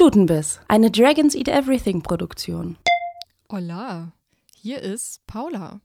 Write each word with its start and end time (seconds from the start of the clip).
Stutenbiss, 0.00 0.60
eine 0.66 0.90
Dragons 0.90 1.34
Eat 1.34 1.48
Everything 1.48 2.00
Produktion. 2.02 2.78
Hola, 3.50 4.12
hier 4.56 4.80
ist 4.80 5.20
Paula. 5.26 5.82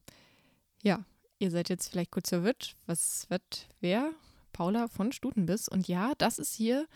Ja, 0.81 1.03
ihr 1.38 1.51
seid 1.51 1.68
jetzt 1.68 1.89
vielleicht 1.89 2.12
kurz 2.12 2.29
verwirrt. 2.29 2.78
Was 2.86 3.29
wird 3.29 3.67
wer? 3.81 4.12
Paula 4.54 4.88
von 4.88 5.12
Stutenbiss. 5.12 5.67
Und 5.67 5.89
ja, 5.89 6.13
das 6.17 6.39
ist 6.39 6.55
hier, 6.55 6.88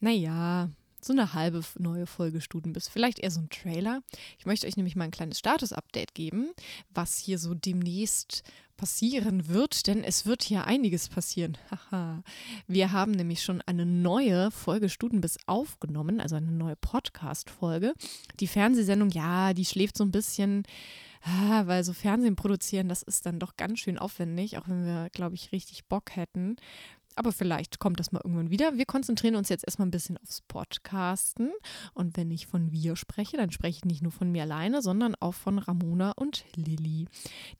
naja, 0.00 0.70
so 1.06 1.12
eine 1.12 1.32
halbe 1.32 1.62
neue 1.78 2.06
Folge 2.06 2.40
Stutenbiss. 2.40 2.88
Vielleicht 2.88 3.18
eher 3.18 3.30
so 3.30 3.40
ein 3.40 3.50
Trailer. 3.50 4.02
Ich 4.38 4.46
möchte 4.46 4.66
euch 4.66 4.76
nämlich 4.76 4.96
mal 4.96 5.04
ein 5.04 5.10
kleines 5.10 5.38
Status-Update 5.38 6.14
geben, 6.14 6.50
was 6.90 7.18
hier 7.18 7.38
so 7.38 7.54
demnächst 7.54 8.42
passieren 8.76 9.48
wird, 9.48 9.86
denn 9.86 10.04
es 10.04 10.26
wird 10.26 10.42
hier 10.42 10.66
einiges 10.66 11.08
passieren. 11.08 11.56
Haha. 11.90 12.22
Wir 12.66 12.92
haben 12.92 13.12
nämlich 13.12 13.42
schon 13.42 13.62
eine 13.62 13.86
neue 13.86 14.50
Folge 14.50 14.88
Studenbiss 14.88 15.38
aufgenommen, 15.46 16.20
also 16.20 16.36
eine 16.36 16.52
neue 16.52 16.76
Podcast-Folge. 16.76 17.94
Die 18.40 18.46
Fernsehsendung, 18.46 19.10
ja, 19.10 19.54
die 19.54 19.64
schläft 19.64 19.96
so 19.96 20.04
ein 20.04 20.10
bisschen, 20.10 20.64
ah, 21.22 21.66
weil 21.66 21.84
so 21.84 21.92
Fernsehen 21.92 22.36
produzieren, 22.36 22.88
das 22.88 23.02
ist 23.02 23.26
dann 23.26 23.38
doch 23.38 23.56
ganz 23.56 23.80
schön 23.80 23.98
aufwendig, 23.98 24.58
auch 24.58 24.68
wenn 24.68 24.84
wir, 24.84 25.08
glaube 25.10 25.34
ich, 25.34 25.52
richtig 25.52 25.86
Bock 25.86 26.14
hätten. 26.14 26.56
Aber 27.16 27.32
vielleicht 27.32 27.78
kommt 27.78 27.98
das 27.98 28.12
mal 28.12 28.20
irgendwann 28.22 28.50
wieder. 28.50 28.76
Wir 28.76 28.84
konzentrieren 28.84 29.36
uns 29.36 29.48
jetzt 29.48 29.64
erstmal 29.66 29.88
ein 29.88 29.90
bisschen 29.90 30.18
aufs 30.18 30.42
Podcasten. 30.42 31.50
Und 31.94 32.16
wenn 32.18 32.30
ich 32.30 32.46
von 32.46 32.70
wir 32.72 32.94
spreche, 32.94 33.38
dann 33.38 33.50
spreche 33.50 33.78
ich 33.78 33.84
nicht 33.86 34.02
nur 34.02 34.12
von 34.12 34.30
mir 34.30 34.42
alleine, 34.42 34.82
sondern 34.82 35.14
auch 35.18 35.34
von 35.34 35.58
Ramona 35.58 36.12
und 36.12 36.44
Lilly. 36.54 37.06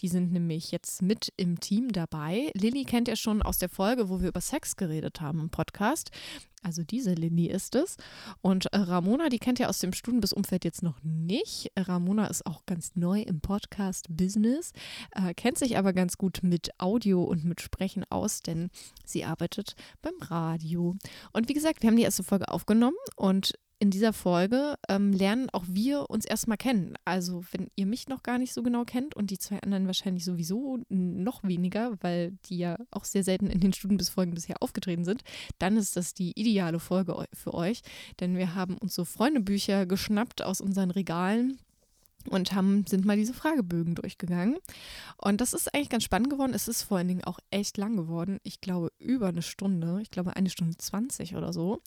Die 0.00 0.08
sind 0.08 0.30
nämlich 0.30 0.70
jetzt 0.70 1.00
mit 1.00 1.32
im 1.38 1.58
Team 1.58 1.90
dabei. 1.90 2.50
Lilly 2.54 2.84
kennt 2.84 3.08
ihr 3.08 3.16
schon 3.16 3.40
aus 3.40 3.56
der 3.56 3.70
Folge, 3.70 4.10
wo 4.10 4.20
wir 4.20 4.28
über 4.28 4.42
Sex 4.42 4.76
geredet 4.76 5.22
haben 5.22 5.40
im 5.40 5.50
Podcast. 5.50 6.10
Also 6.62 6.82
diese 6.82 7.14
Lilly 7.14 7.46
ist 7.46 7.76
es. 7.76 7.96
Und 8.42 8.66
Ramona, 8.72 9.28
die 9.28 9.38
kennt 9.38 9.60
ihr 9.60 9.68
aus 9.68 9.78
dem 9.78 9.92
Studenbiss-Umfeld 9.92 10.64
jetzt 10.64 10.82
noch 10.82 11.00
nicht. 11.02 11.70
Ramona 11.78 12.26
ist 12.26 12.44
auch 12.44 12.66
ganz 12.66 12.96
neu 12.96 13.20
im 13.22 13.40
Podcast-Business, 13.40 14.72
äh, 15.12 15.32
kennt 15.32 15.58
sich 15.58 15.78
aber 15.78 15.92
ganz 15.92 16.18
gut 16.18 16.40
mit 16.42 16.70
Audio 16.78 17.22
und 17.22 17.44
mit 17.44 17.60
Sprechen 17.60 18.04
aus, 18.10 18.42
denn 18.42 18.70
sie 19.04 19.24
arbeitet 19.24 19.45
beim 20.02 20.14
Radio. 20.20 20.96
Und 21.32 21.48
wie 21.48 21.54
gesagt, 21.54 21.82
wir 21.82 21.88
haben 21.88 21.96
die 21.96 22.02
erste 22.02 22.22
Folge 22.22 22.48
aufgenommen 22.48 22.96
und 23.16 23.52
in 23.78 23.90
dieser 23.90 24.12
Folge 24.12 24.76
ähm, 24.88 25.12
lernen 25.12 25.50
auch 25.50 25.64
wir 25.68 26.08
uns 26.08 26.24
erstmal 26.24 26.56
kennen. 26.56 26.94
Also 27.04 27.44
wenn 27.52 27.68
ihr 27.76 27.86
mich 27.86 28.08
noch 28.08 28.22
gar 28.22 28.38
nicht 28.38 28.54
so 28.54 28.62
genau 28.62 28.84
kennt 28.84 29.14
und 29.14 29.30
die 29.30 29.38
zwei 29.38 29.60
anderen 29.60 29.86
wahrscheinlich 29.86 30.24
sowieso 30.24 30.78
noch 30.88 31.44
weniger, 31.44 31.92
weil 32.00 32.32
die 32.46 32.58
ja 32.58 32.76
auch 32.90 33.04
sehr 33.04 33.22
selten 33.22 33.50
in 33.50 33.60
den 33.60 33.74
Studienbisfolgen 33.74 34.34
bisher 34.34 34.62
aufgetreten 34.62 35.04
sind, 35.04 35.22
dann 35.58 35.76
ist 35.76 35.96
das 35.96 36.14
die 36.14 36.32
ideale 36.40 36.80
Folge 36.80 37.26
für 37.34 37.52
euch. 37.52 37.82
Denn 38.20 38.36
wir 38.36 38.54
haben 38.54 38.78
uns 38.78 38.94
so 38.94 39.04
Freundebücher 39.04 39.84
geschnappt 39.84 40.42
aus 40.42 40.60
unseren 40.60 40.90
Regalen 40.90 41.58
und 42.28 42.52
haben, 42.52 42.84
sind 42.86 43.04
mal 43.04 43.16
diese 43.16 43.34
Fragebögen 43.34 43.94
durchgegangen. 43.94 44.56
Und 45.16 45.40
das 45.40 45.52
ist 45.52 45.74
eigentlich 45.74 45.88
ganz 45.88 46.04
spannend 46.04 46.30
geworden. 46.30 46.52
Es 46.54 46.68
ist 46.68 46.82
vor 46.82 46.98
allen 46.98 47.08
Dingen 47.08 47.24
auch 47.24 47.38
echt 47.50 47.76
lang 47.76 47.96
geworden. 47.96 48.38
Ich 48.42 48.60
glaube, 48.60 48.92
über 48.98 49.28
eine 49.28 49.42
Stunde. 49.42 50.00
Ich 50.02 50.10
glaube, 50.10 50.36
eine 50.36 50.50
Stunde 50.50 50.76
20 50.76 51.36
oder 51.36 51.52
so. 51.52 51.80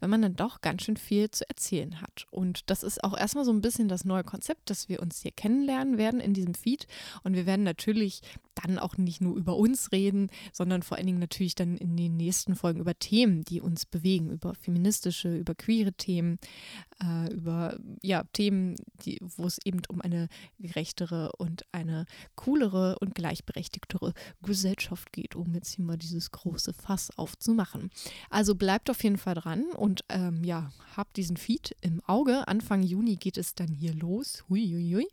Wenn 0.00 0.10
man 0.10 0.22
dann 0.22 0.36
doch 0.36 0.60
ganz 0.60 0.82
schön 0.82 0.96
viel 0.96 1.30
zu 1.30 1.48
erzählen 1.48 2.00
hat. 2.00 2.26
Und 2.30 2.70
das 2.70 2.82
ist 2.82 3.02
auch 3.04 3.16
erstmal 3.16 3.44
so 3.44 3.52
ein 3.52 3.60
bisschen 3.60 3.88
das 3.88 4.04
neue 4.04 4.24
Konzept, 4.24 4.70
dass 4.70 4.88
wir 4.88 5.00
uns 5.00 5.22
hier 5.22 5.32
kennenlernen 5.32 5.98
werden 5.98 6.20
in 6.20 6.34
diesem 6.34 6.54
Feed. 6.54 6.86
Und 7.22 7.34
wir 7.34 7.46
werden 7.46 7.64
natürlich 7.64 8.22
dann 8.54 8.78
auch 8.78 8.96
nicht 8.96 9.20
nur 9.20 9.36
über 9.36 9.56
uns 9.56 9.92
reden, 9.92 10.30
sondern 10.52 10.82
vor 10.82 10.96
allen 10.96 11.06
Dingen 11.06 11.18
natürlich 11.18 11.54
dann 11.54 11.76
in 11.76 11.96
den 11.96 12.16
nächsten 12.16 12.54
Folgen 12.54 12.80
über 12.80 12.98
Themen, 12.98 13.42
die 13.44 13.60
uns 13.60 13.86
bewegen, 13.86 14.30
über 14.30 14.54
feministische, 14.54 15.36
über 15.36 15.54
queere 15.54 15.92
Themen, 15.92 16.38
äh, 17.02 17.32
über 17.32 17.78
ja, 18.02 18.24
Themen, 18.32 18.76
wo 19.36 19.46
es 19.46 19.58
eben 19.64 19.81
um 19.90 20.00
eine 20.00 20.28
gerechtere 20.58 21.32
und 21.38 21.64
eine 21.72 22.06
coolere 22.34 22.98
und 22.98 23.14
gleichberechtigtere 23.14 24.14
Gesellschaft 24.42 25.12
geht, 25.12 25.34
um 25.36 25.54
jetzt 25.54 25.74
hier 25.74 25.84
mal 25.84 25.96
dieses 25.96 26.30
große 26.30 26.72
Fass 26.72 27.16
aufzumachen. 27.16 27.90
Also 28.30 28.54
bleibt 28.54 28.90
auf 28.90 29.02
jeden 29.02 29.18
Fall 29.18 29.34
dran 29.34 29.66
und 29.76 30.04
ähm, 30.08 30.44
ja, 30.44 30.70
habt 30.96 31.16
diesen 31.16 31.36
Feed 31.36 31.76
im 31.80 32.02
Auge. 32.06 32.46
Anfang 32.48 32.82
Juni 32.82 33.16
geht 33.16 33.38
es 33.38 33.54
dann 33.54 33.68
hier 33.68 33.94
los. 33.94 34.44
Huiuiui. 34.48 35.06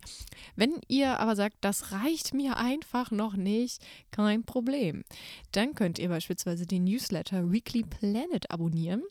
Wenn 0.55 0.73
ihr 0.87 1.19
aber 1.19 1.35
sagt, 1.35 1.57
das 1.61 1.91
reicht 1.91 2.33
mir 2.33 2.57
einfach 2.57 3.11
noch 3.11 3.35
nicht, 3.35 3.81
kein 4.11 4.43
Problem. 4.43 5.03
Dann 5.51 5.75
könnt 5.75 5.99
ihr 5.99 6.09
beispielsweise 6.09 6.65
den 6.65 6.83
Newsletter 6.83 7.51
Weekly 7.51 7.83
Planet 7.83 8.51
abonnieren. 8.51 9.03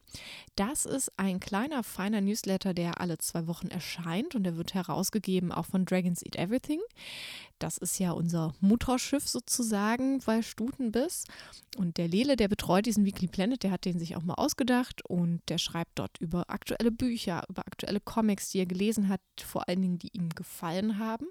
Das 0.56 0.86
ist 0.86 1.12
ein 1.16 1.40
kleiner, 1.40 1.82
feiner 1.82 2.20
Newsletter, 2.20 2.74
der 2.74 3.00
alle 3.00 3.18
zwei 3.18 3.46
Wochen 3.46 3.68
erscheint 3.68 4.34
und 4.34 4.44
der 4.44 4.56
wird 4.56 4.74
herausgegeben 4.74 5.47
auch 5.52 5.66
von 5.66 5.84
Dragons 5.84 6.22
Eat 6.24 6.36
Everything. 6.36 6.80
Das 7.58 7.78
ist 7.78 7.98
ja 7.98 8.12
unser 8.12 8.54
Mutterschiff 8.60 9.26
sozusagen 9.28 10.20
bei 10.20 10.42
Stutenbiss. 10.42 11.24
Und 11.76 11.96
der 11.96 12.08
Lele, 12.08 12.36
der 12.36 12.48
betreut 12.48 12.86
diesen 12.86 13.04
Weekly 13.04 13.28
Planet, 13.28 13.62
der 13.62 13.70
hat 13.70 13.84
den 13.84 13.98
sich 13.98 14.16
auch 14.16 14.22
mal 14.22 14.34
ausgedacht 14.34 15.04
und 15.04 15.42
der 15.48 15.58
schreibt 15.58 15.98
dort 15.98 16.18
über 16.18 16.44
aktuelle 16.48 16.90
Bücher, 16.90 17.42
über 17.48 17.66
aktuelle 17.66 18.00
Comics, 18.00 18.50
die 18.50 18.60
er 18.60 18.66
gelesen 18.66 19.08
hat, 19.08 19.20
vor 19.44 19.68
allen 19.68 19.82
Dingen, 19.82 19.98
die 19.98 20.10
ihm 20.12 20.30
gefallen 20.30 20.98
haben 20.98 21.26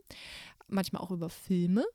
manchmal 0.67 1.01
auch 1.01 1.11
über 1.11 1.29
Filme. 1.29 1.85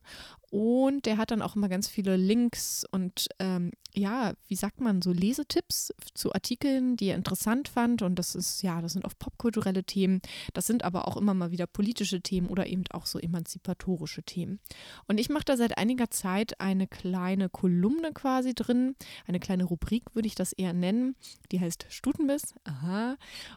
Und 0.53 1.07
der 1.07 1.17
hat 1.17 1.31
dann 1.31 1.41
auch 1.41 1.57
immer 1.57 1.71
ganz 1.71 1.89
viele 1.89 2.17
Links 2.17 2.85
und 2.91 3.29
ähm, 3.39 3.71
ja, 3.95 4.35
wie 4.49 4.57
sagt 4.57 4.83
man, 4.83 5.01
so 5.01 5.11
Lesetipps 5.11 5.93
zu 6.13 6.35
Artikeln, 6.35 6.97
die 6.97 7.07
er 7.07 7.17
interessant 7.17 7.69
fand. 7.69 8.03
Und 8.03 8.19
das 8.19 8.35
ist, 8.35 8.63
ja, 8.63 8.83
das 8.83 8.93
sind 8.93 9.07
oft 9.07 9.19
popkulturelle 9.19 9.85
Themen. 9.85 10.21
Das 10.53 10.67
sind 10.67 10.85
aber 10.85 11.09
auch 11.09 11.17
immer 11.17 11.33
mal 11.33 11.53
wieder 11.53 11.67
politische 11.67 12.21
Themen 12.21 12.49
oder 12.49 12.67
eben 12.67 12.85
auch 12.93 13.07
so 13.07 13.19
emanzipatorische 13.19 14.23
Themen. 14.23 14.61
Und 15.09 15.19
ich 15.19 15.31
mache 15.31 15.45
da 15.45 15.57
seit 15.57 15.79
einiger 15.79 16.11
Zeit 16.11 16.61
eine 16.61 16.87
kleine 16.87 17.49
Kolumne 17.49 18.13
quasi 18.13 18.55
drin, 18.55 18.95
eine 19.27 19.41
kleine 19.41 19.65
Rubrik 19.65 20.15
würde 20.15 20.27
ich 20.27 20.35
das 20.35 20.53
eher 20.53 20.75
nennen. 20.75 21.17
Die 21.51 21.61
heißt 21.61 21.87
Stutenbiss. 21.89 22.55
Aha. 22.65 23.17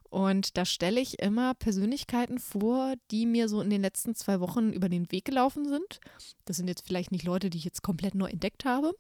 Und 0.10 0.58
da 0.58 0.64
stelle 0.64 1.02
ich 1.02 1.20
immer 1.20 1.56
Persönlichkeiten 1.56 2.40
vor, 2.40 2.94
die 3.12 3.26
mir 3.26 3.50
so 3.50 3.60
in 3.62 3.70
den 3.70 3.82
letzten 3.82 4.16
zwei 4.16 4.40
Wochen 4.40 4.72
über 4.72 4.88
den 4.88 5.12
Weg 5.12 5.26
gelaufen 5.26 5.68
sind. 5.68 6.00
Das 6.46 6.58
sind 6.58 6.68
jetzt 6.68 6.85
vielleicht 6.86 7.12
nicht 7.12 7.26
Leute, 7.26 7.50
die 7.50 7.58
ich 7.58 7.66
jetzt 7.66 7.82
komplett 7.82 8.16
neu 8.16 8.28
entdeckt 8.28 8.66
habe, 8.66 8.94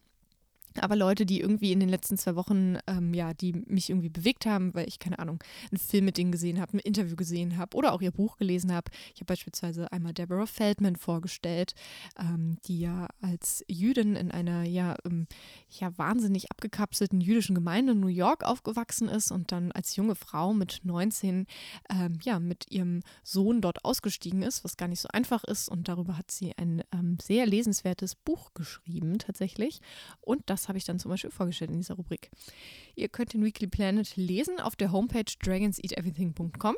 aber 0.81 0.95
Leute, 0.95 1.25
die 1.25 1.39
irgendwie 1.39 1.71
in 1.71 1.79
den 1.79 1.89
letzten 1.89 2.17
zwei 2.17 2.35
Wochen, 2.35 2.77
ähm, 2.87 3.13
ja, 3.13 3.33
die 3.33 3.53
mich 3.67 3.89
irgendwie 3.89 4.09
bewegt 4.09 4.45
haben, 4.45 4.73
weil 4.73 4.87
ich, 4.87 4.99
keine 4.99 5.19
Ahnung, 5.19 5.43
einen 5.71 5.79
Film 5.79 6.05
mit 6.05 6.17
denen 6.17 6.31
gesehen 6.31 6.59
habe, 6.59 6.77
ein 6.77 6.79
Interview 6.79 7.15
gesehen 7.15 7.57
habe 7.57 7.75
oder 7.75 7.93
auch 7.93 8.01
ihr 8.01 8.11
Buch 8.11 8.37
gelesen 8.37 8.73
habe. 8.73 8.91
Ich 9.13 9.21
habe 9.21 9.25
beispielsweise 9.25 9.91
einmal 9.91 10.13
Deborah 10.13 10.45
Feldman 10.45 10.95
vorgestellt, 10.95 11.73
ähm, 12.19 12.57
die 12.65 12.79
ja 12.79 13.07
als 13.21 13.63
Jüdin 13.67 14.15
in 14.15 14.31
einer 14.31 14.63
ja, 14.63 14.95
ähm, 15.05 15.27
ja 15.69 15.97
wahnsinnig 15.97 16.51
abgekapselten 16.51 17.21
jüdischen 17.21 17.55
Gemeinde 17.55 17.93
in 17.93 17.99
New 17.99 18.07
York 18.07 18.43
aufgewachsen 18.43 19.07
ist 19.07 19.31
und 19.31 19.51
dann 19.51 19.71
als 19.71 19.95
junge 19.95 20.15
Frau 20.15 20.53
mit 20.53 20.81
19 20.83 21.45
ähm, 21.89 22.19
ja, 22.23 22.39
mit 22.39 22.71
ihrem 22.71 23.01
Sohn 23.23 23.61
dort 23.61 23.85
ausgestiegen 23.85 24.41
ist, 24.41 24.63
was 24.63 24.77
gar 24.77 24.87
nicht 24.87 25.01
so 25.01 25.09
einfach 25.09 25.43
ist. 25.43 25.69
Und 25.69 25.87
darüber 25.87 26.17
hat 26.17 26.31
sie 26.31 26.57
ein 26.57 26.83
ähm, 26.91 27.17
sehr 27.21 27.45
lesenswertes 27.45 28.15
Buch 28.15 28.53
geschrieben, 28.53 29.19
tatsächlich. 29.19 29.81
Und 30.21 30.43
das 30.47 30.64
habe 30.67 30.77
ich 30.77 30.85
dann 30.85 30.99
zum 30.99 31.09
Beispiel 31.11 31.31
vorgestellt 31.31 31.71
in 31.71 31.77
dieser 31.77 31.95
Rubrik. 31.95 32.29
Ihr 32.95 33.09
könnt 33.09 33.33
den 33.33 33.43
Weekly 33.43 33.67
Planet 33.67 34.15
lesen 34.15 34.59
auf 34.59 34.75
der 34.75 34.91
Homepage 34.91 35.25
dragonseateverything.com. 35.43 36.75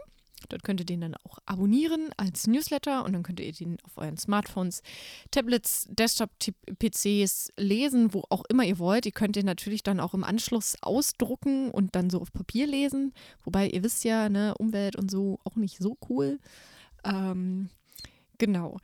Dort 0.50 0.64
könnt 0.64 0.80
ihr 0.80 0.86
den 0.86 1.02
dann 1.02 1.16
auch 1.16 1.40
abonnieren 1.46 2.10
als 2.16 2.48
Newsletter 2.48 3.04
und 3.04 3.14
dann 3.14 3.24
könnt 3.24 3.40
ihr 3.40 3.52
den 3.52 3.78
auf 3.84 3.98
euren 3.98 4.18
Smartphones, 4.18 4.82
Tablets, 5.32 5.88
Desktop-PCs 5.90 7.54
lesen, 7.58 8.14
wo 8.14 8.24
auch 8.30 8.44
immer 8.50 8.64
ihr 8.64 8.80
wollt. 8.80 9.06
Ihr 9.06 9.12
könnt 9.12 9.36
den 9.36 9.46
natürlich 9.46 9.84
dann 9.84 10.00
auch 10.00 10.14
im 10.14 10.24
Anschluss 10.24 10.78
ausdrucken 10.82 11.72
und 11.72 11.96
dann 11.96 12.10
so 12.10 12.22
auf 12.22 12.32
Papier 12.32 12.68
lesen. 12.68 13.14
Wobei 13.44 13.68
ihr 13.68 13.84
wisst 13.84 14.04
ja, 14.04 14.30
ne, 14.30 14.54
Umwelt 14.58 14.96
und 14.96 15.10
so 15.10 15.40
auch 15.44 15.56
nicht 15.56 15.80
so 15.80 15.98
cool. 16.10 16.40
Ähm, 17.04 17.70
genau. 18.38 18.78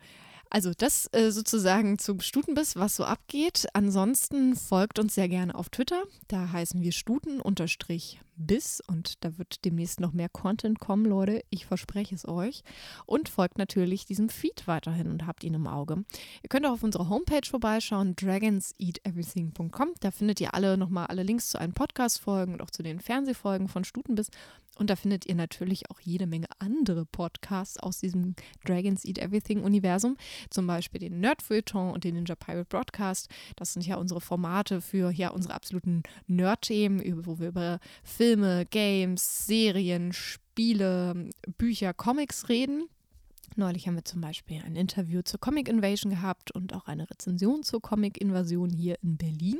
Also 0.54 0.70
das 0.72 1.08
äh, 1.10 1.32
sozusagen 1.32 1.98
zum 1.98 2.20
Stutenbiss, 2.20 2.76
was 2.76 2.94
so 2.94 3.02
abgeht. 3.02 3.66
Ansonsten 3.72 4.54
folgt 4.54 5.00
uns 5.00 5.16
sehr 5.16 5.28
gerne 5.28 5.52
auf 5.52 5.68
Twitter. 5.68 6.04
Da 6.28 6.52
heißen 6.52 6.80
wir 6.80 6.92
Stuten-Biss 6.92 8.18
bis 8.36 8.80
und 8.86 9.24
da 9.24 9.36
wird 9.36 9.64
demnächst 9.64 9.98
noch 9.98 10.12
mehr 10.12 10.28
Content 10.28 10.78
kommen, 10.78 11.06
Leute. 11.06 11.42
Ich 11.50 11.66
verspreche 11.66 12.14
es 12.14 12.28
euch. 12.28 12.62
Und 13.04 13.28
folgt 13.28 13.58
natürlich 13.58 14.06
diesem 14.06 14.28
Feed 14.28 14.68
weiterhin 14.68 15.08
und 15.08 15.26
habt 15.26 15.42
ihn 15.42 15.54
im 15.54 15.66
Auge. 15.66 16.04
Ihr 16.44 16.48
könnt 16.48 16.66
auch 16.66 16.74
auf 16.74 16.84
unserer 16.84 17.08
Homepage 17.08 17.48
vorbeischauen, 17.48 18.14
dragonseateverything.com. 18.14 19.94
Da 19.98 20.12
findet 20.12 20.40
ihr 20.40 20.54
alle 20.54 20.76
nochmal 20.76 21.06
alle 21.06 21.24
Links 21.24 21.48
zu 21.48 21.58
allen 21.58 21.74
Podcast-Folgen 21.74 22.54
und 22.54 22.62
auch 22.62 22.70
zu 22.70 22.84
den 22.84 23.00
Fernsehfolgen 23.00 23.66
von 23.66 23.82
Stutenbiss. 23.82 24.30
Und 24.76 24.90
da 24.90 24.96
findet 24.96 25.26
ihr 25.26 25.34
natürlich 25.34 25.90
auch 25.90 26.00
jede 26.00 26.26
Menge 26.26 26.46
andere 26.58 27.06
Podcasts 27.06 27.78
aus 27.78 27.98
diesem 27.98 28.34
Dragons 28.64 29.04
Eat 29.04 29.18
Everything 29.18 29.62
Universum. 29.62 30.16
Zum 30.50 30.66
Beispiel 30.66 31.00
den 31.00 31.20
Nerd 31.20 31.42
Feuilleton 31.42 31.92
und 31.92 32.04
den 32.04 32.14
Ninja 32.14 32.34
Pirate 32.34 32.66
Broadcast. 32.68 33.28
Das 33.56 33.72
sind 33.72 33.86
ja 33.86 33.96
unsere 33.96 34.20
Formate 34.20 34.80
für 34.80 35.10
ja 35.10 35.30
unsere 35.30 35.54
absoluten 35.54 36.02
Nerd-Themen, 36.26 37.26
wo 37.26 37.38
wir 37.38 37.48
über 37.48 37.78
Filme, 38.02 38.66
Games, 38.66 39.46
Serien, 39.46 40.12
Spiele, 40.12 40.44
Spiele, 40.54 41.30
Bücher, 41.58 41.92
Comics 41.92 42.48
reden. 42.48 42.88
Neulich 43.56 43.88
haben 43.88 43.96
wir 43.96 44.04
zum 44.04 44.20
Beispiel 44.20 44.62
ein 44.64 44.76
Interview 44.76 45.20
zur 45.22 45.40
Comic 45.40 45.68
Invasion 45.68 46.10
gehabt 46.10 46.52
und 46.52 46.72
auch 46.74 46.86
eine 46.86 47.10
Rezension 47.10 47.64
zur 47.64 47.82
Comic 47.82 48.20
Invasion 48.20 48.70
hier 48.70 48.96
in 49.02 49.16
Berlin. 49.16 49.58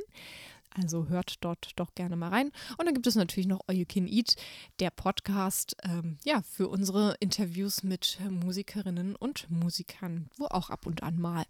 Also 0.77 1.07
hört 1.07 1.37
dort 1.41 1.71
doch 1.77 1.95
gerne 1.95 2.15
mal 2.15 2.29
rein. 2.29 2.51
Und 2.77 2.85
dann 2.85 2.93
gibt 2.93 3.07
es 3.07 3.15
natürlich 3.15 3.47
noch 3.47 3.61
All 3.67 3.75
You 3.75 3.85
Can 3.87 4.07
Eat, 4.07 4.35
der 4.79 4.89
Podcast, 4.89 5.77
ähm, 5.83 6.17
ja, 6.25 6.41
für 6.41 6.67
unsere 6.67 7.15
Interviews 7.19 7.83
mit 7.83 8.19
Musikerinnen 8.29 9.15
und 9.15 9.49
Musikern, 9.49 10.29
wo 10.37 10.45
auch 10.45 10.69
ab 10.69 10.85
und 10.85 11.01
an 11.01 11.17
mal 11.17 11.45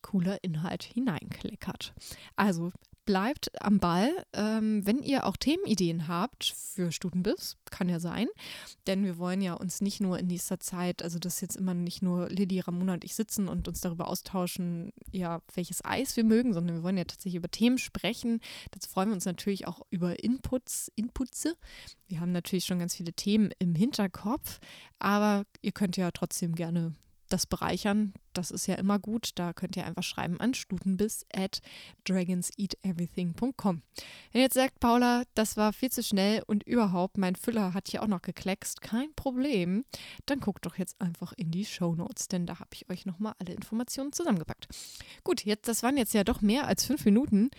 cooler 0.00 0.42
Inhalt 0.42 0.82
hineinkleckert. 0.82 1.92
Also 2.36 2.72
bleibt 3.10 3.60
am 3.60 3.80
Ball. 3.80 4.24
Ähm, 4.34 4.86
wenn 4.86 5.02
ihr 5.02 5.26
auch 5.26 5.36
Themenideen 5.36 6.06
habt 6.06 6.44
für 6.44 6.92
Stutenbiss, 6.92 7.56
kann 7.68 7.88
ja 7.88 7.98
sein, 7.98 8.28
denn 8.86 9.02
wir 9.02 9.18
wollen 9.18 9.40
ja 9.40 9.54
uns 9.54 9.80
nicht 9.80 10.00
nur 10.00 10.16
in 10.20 10.28
nächster 10.28 10.60
Zeit, 10.60 11.02
also 11.02 11.18
dass 11.18 11.40
jetzt 11.40 11.56
immer 11.56 11.74
nicht 11.74 12.02
nur 12.02 12.28
Lilly, 12.28 12.60
Ramona 12.60 12.92
und 12.92 13.02
ich 13.02 13.16
sitzen 13.16 13.48
und 13.48 13.66
uns 13.66 13.80
darüber 13.80 14.06
austauschen, 14.06 14.92
ja, 15.10 15.42
welches 15.56 15.84
Eis 15.84 16.16
wir 16.16 16.22
mögen, 16.22 16.54
sondern 16.54 16.76
wir 16.76 16.82
wollen 16.84 16.98
ja 16.98 17.02
tatsächlich 17.02 17.34
über 17.34 17.50
Themen 17.50 17.78
sprechen. 17.78 18.38
Dazu 18.70 18.88
freuen 18.88 19.08
wir 19.08 19.14
uns 19.14 19.24
natürlich 19.24 19.66
auch 19.66 19.80
über 19.90 20.22
Inputs, 20.22 20.92
Inputze. 20.94 21.56
Wir 22.06 22.20
haben 22.20 22.30
natürlich 22.30 22.64
schon 22.64 22.78
ganz 22.78 22.94
viele 22.94 23.12
Themen 23.12 23.50
im 23.58 23.74
Hinterkopf, 23.74 24.60
aber 25.00 25.46
ihr 25.62 25.72
könnt 25.72 25.96
ja 25.96 26.12
trotzdem 26.12 26.54
gerne 26.54 26.94
das 27.28 27.46
bereichern. 27.46 28.12
Das 28.32 28.50
ist 28.50 28.66
ja 28.66 28.76
immer 28.76 28.98
gut. 28.98 29.30
Da 29.34 29.52
könnt 29.52 29.76
ihr 29.76 29.86
einfach 29.86 30.02
schreiben 30.02 30.40
an 30.40 30.54
stutenbiss 30.54 31.26
at 31.34 31.60
dragonseateverything.com. 32.04 33.82
Wenn 34.32 34.40
jetzt 34.40 34.54
sagt, 34.54 34.80
Paula, 34.80 35.24
das 35.34 35.56
war 35.56 35.72
viel 35.72 35.90
zu 35.90 36.02
schnell 36.02 36.42
und 36.46 36.62
überhaupt, 36.64 37.18
mein 37.18 37.36
Füller 37.36 37.74
hat 37.74 37.88
hier 37.88 38.02
auch 38.02 38.08
noch 38.08 38.22
gekleckst, 38.22 38.80
kein 38.80 39.12
Problem, 39.14 39.84
dann 40.26 40.40
guckt 40.40 40.66
doch 40.66 40.76
jetzt 40.76 41.00
einfach 41.00 41.32
in 41.32 41.50
die 41.50 41.64
Show 41.64 41.94
Notes, 41.94 42.28
denn 42.28 42.46
da 42.46 42.60
habe 42.60 42.70
ich 42.74 42.88
euch 42.90 43.06
nochmal 43.06 43.34
alle 43.38 43.54
Informationen 43.54 44.12
zusammengepackt. 44.12 44.68
Gut, 45.24 45.44
jetzt, 45.44 45.68
das 45.68 45.82
waren 45.82 45.96
jetzt 45.96 46.14
ja 46.14 46.24
doch 46.24 46.40
mehr 46.40 46.66
als 46.66 46.84
fünf 46.84 47.04
Minuten. 47.04 47.50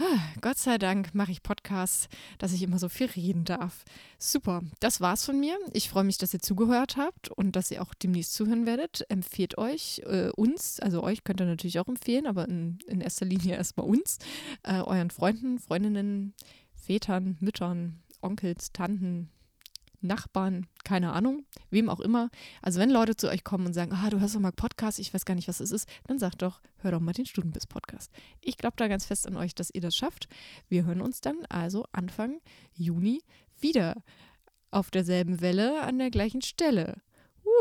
Ah, 0.00 0.20
Gott 0.40 0.58
sei 0.58 0.78
Dank 0.78 1.12
mache 1.12 1.32
ich 1.32 1.42
Podcasts, 1.42 2.06
dass 2.38 2.52
ich 2.52 2.62
immer 2.62 2.78
so 2.78 2.88
viel 2.88 3.08
reden 3.08 3.44
darf. 3.44 3.84
Super, 4.16 4.62
das 4.78 5.00
war's 5.00 5.24
von 5.24 5.40
mir. 5.40 5.58
Ich 5.72 5.88
freue 5.88 6.04
mich, 6.04 6.18
dass 6.18 6.32
ihr 6.32 6.38
zugehört 6.38 6.96
habt 6.96 7.30
und 7.30 7.56
dass 7.56 7.72
ihr 7.72 7.82
auch 7.82 7.94
demnächst 7.94 8.34
zuhören 8.34 8.64
werdet. 8.64 9.04
Empfehlt 9.08 9.58
euch 9.58 10.02
äh, 10.08 10.30
uns, 10.36 10.80
also 10.80 11.02
euch 11.02 11.24
könnt 11.24 11.40
ihr 11.40 11.46
natürlich 11.46 11.78
auch 11.78 11.88
empfehlen, 11.88 12.26
aber 12.26 12.48
in, 12.48 12.78
in 12.86 13.00
erster 13.00 13.26
Linie 13.26 13.56
erstmal 13.56 13.86
uns, 13.86 14.18
äh, 14.62 14.80
euren 14.80 15.10
Freunden, 15.10 15.58
Freundinnen, 15.58 16.34
Vätern, 16.74 17.36
Müttern, 17.40 18.02
Onkels, 18.20 18.72
Tanten, 18.72 19.30
Nachbarn, 20.00 20.66
keine 20.84 21.12
Ahnung, 21.12 21.44
wem 21.70 21.88
auch 21.88 22.00
immer. 22.00 22.30
Also 22.62 22.80
wenn 22.80 22.90
Leute 22.90 23.16
zu 23.16 23.28
euch 23.28 23.42
kommen 23.42 23.66
und 23.66 23.72
sagen, 23.72 23.92
ah, 23.92 24.10
du 24.10 24.20
hörst 24.20 24.34
doch 24.34 24.40
mal 24.40 24.52
Podcast, 24.52 24.98
ich 24.98 25.12
weiß 25.12 25.24
gar 25.24 25.34
nicht, 25.34 25.48
was 25.48 25.60
es 25.60 25.72
ist, 25.72 25.88
dann 26.06 26.18
sagt 26.18 26.42
doch, 26.42 26.60
hör 26.78 26.92
doch 26.92 27.00
mal 27.00 27.12
den 27.12 27.26
Studenbiss-Podcast. 27.26 28.12
Ich 28.40 28.56
glaube 28.56 28.74
da 28.76 28.88
ganz 28.88 29.06
fest 29.06 29.26
an 29.26 29.36
euch, 29.36 29.54
dass 29.54 29.70
ihr 29.70 29.80
das 29.80 29.96
schafft. 29.96 30.28
Wir 30.68 30.84
hören 30.84 31.00
uns 31.00 31.20
dann 31.20 31.44
also 31.48 31.84
Anfang 31.92 32.40
Juni 32.74 33.22
wieder 33.60 34.02
auf 34.70 34.90
derselben 34.90 35.40
Welle 35.40 35.82
an 35.82 35.98
der 35.98 36.10
gleichen 36.10 36.42
Stelle. 36.42 37.00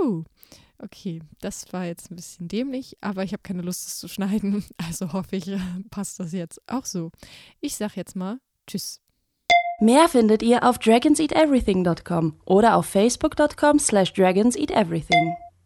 Uh. 0.04 0.24
Okay, 0.80 1.22
das 1.42 1.74
war 1.74 1.86
jetzt 1.86 2.12
ein 2.12 2.16
bisschen 2.16 2.48
dämlich, 2.48 2.98
aber 3.02 3.24
ich 3.24 3.34
habe 3.34 3.42
keine 3.42 3.64
Lust, 3.64 3.88
es 3.88 4.00
zu 4.00 4.08
schneiden. 4.08 4.64
Also 4.78 5.14
hoffe 5.14 5.36
ich, 5.36 5.52
passt 5.90 6.20
das 6.20 6.32
jetzt 6.34 6.62
auch 6.70 6.86
so. 6.86 7.12
Ich 7.62 7.76
sage 7.76 7.94
jetzt 7.96 8.16
mal 8.16 8.40
Tschüss. 8.68 9.02
Mehr 9.80 10.10
findet 10.10 10.42
ihr 10.44 10.64
auf 10.64 10.80
dragonseateverything.com 10.80 12.42
oder 12.46 12.76
auf 12.76 12.88
facebook.com 12.88 13.80
slash 13.80 14.12
dragonseateverything. 14.14 15.36